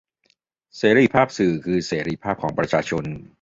[0.77, 3.03] เสรีภาพสื่อคือเสรีภาพของประชาชน